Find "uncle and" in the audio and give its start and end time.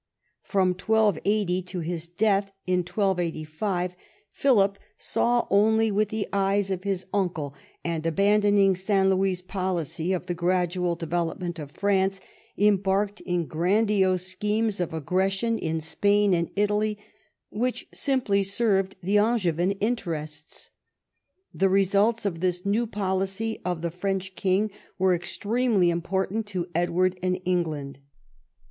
7.13-8.03